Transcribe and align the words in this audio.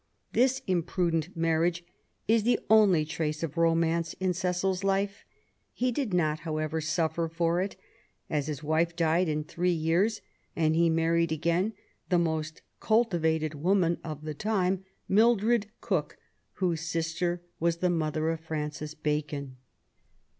This 0.33 0.63
imprudent 0.65 1.37
marriage 1.37 1.83
is 2.27 2.41
the 2.41 2.59
only 2.71 3.05
trace 3.05 3.43
of 3.43 3.55
romance 3.55 4.13
in 4.13 4.33
Cecil's 4.33 4.83
life. 4.83 5.25
He 5.73 5.91
did 5.91 6.11
not, 6.11 6.39
however, 6.39 6.81
suffer 6.81 7.27
for 7.27 7.61
it, 7.61 7.75
as 8.27 8.47
his 8.47 8.63
wife 8.63 8.95
died 8.95 9.29
in 9.29 9.43
three 9.43 9.69
years, 9.69 10.21
and 10.55 10.75
he 10.75 10.89
married 10.89 11.31
again 11.31 11.73
the 12.09 12.17
most 12.17 12.63
cultivated 12.79 13.53
woman 13.53 13.99
of 14.03 14.23
the 14.23 14.33
time, 14.33 14.83
Mildred 15.07 15.67
Cooke, 15.81 16.17
whose 16.53 16.81
sister 16.81 17.43
was 17.59 17.77
the 17.77 17.91
mother 17.91 18.31
of 18.31 18.39
Francis 18.39 18.95
Bacon. 18.95 19.57